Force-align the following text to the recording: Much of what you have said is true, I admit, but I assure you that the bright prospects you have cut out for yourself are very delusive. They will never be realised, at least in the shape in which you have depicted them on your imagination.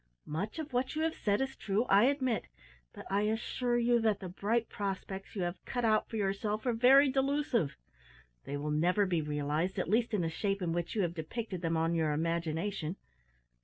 Much 0.25 0.57
of 0.57 0.73
what 0.73 0.95
you 0.95 1.03
have 1.03 1.13
said 1.13 1.41
is 1.41 1.55
true, 1.55 1.83
I 1.83 2.05
admit, 2.05 2.45
but 2.91 3.05
I 3.11 3.21
assure 3.27 3.77
you 3.77 3.99
that 4.01 4.19
the 4.19 4.29
bright 4.29 4.67
prospects 4.67 5.35
you 5.35 5.43
have 5.43 5.63
cut 5.63 5.85
out 5.85 6.09
for 6.09 6.15
yourself 6.17 6.65
are 6.65 6.73
very 6.73 7.07
delusive. 7.11 7.77
They 8.45 8.57
will 8.57 8.71
never 8.71 9.05
be 9.05 9.21
realised, 9.21 9.77
at 9.77 9.87
least 9.91 10.15
in 10.15 10.21
the 10.21 10.27
shape 10.31 10.59
in 10.63 10.73
which 10.73 10.95
you 10.95 11.03
have 11.03 11.13
depicted 11.13 11.61
them 11.61 11.77
on 11.77 11.93
your 11.93 12.13
imagination. 12.13 12.95